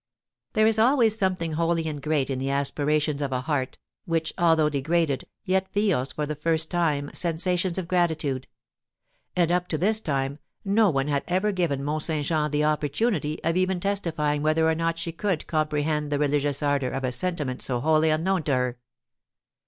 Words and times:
There 0.53 0.65
is 0.65 0.79
always 0.79 1.15
something 1.15 1.51
holy 1.53 1.87
and 1.87 2.01
great 2.01 2.31
in 2.31 2.39
the 2.39 2.49
aspirations 2.49 3.21
of 3.21 3.31
a 3.31 3.41
heart, 3.41 3.77
which, 4.05 4.33
although 4.35 4.67
degraded, 4.67 5.27
yet 5.45 5.71
feels 5.71 6.11
for 6.13 6.25
the 6.25 6.33
first 6.33 6.71
time 6.71 7.11
sensations 7.13 7.77
of 7.77 7.87
gratitude; 7.87 8.47
and, 9.35 9.51
up 9.51 9.67
to 9.67 9.77
this 9.77 9.99
time, 10.01 10.39
no 10.65 10.89
one 10.89 11.07
had 11.07 11.23
ever 11.27 11.51
given 11.51 11.83
Mont 11.83 12.01
Saint 12.01 12.25
Jean 12.25 12.49
the 12.49 12.63
opportunity 12.63 13.39
of 13.43 13.55
even 13.55 13.79
testifying 13.79 14.41
whether 14.41 14.67
or 14.67 14.73
not 14.73 14.97
she 14.97 15.11
could 15.11 15.45
comprehend 15.45 16.11
the 16.11 16.17
religious 16.17 16.63
ardour 16.63 16.89
of 16.89 17.03
a 17.03 17.11
sentiment 17.11 17.61
so 17.61 17.79
wholly 17.79 18.09
unknown 18.09 18.41
to 18.41 18.55
her. 18.55 18.77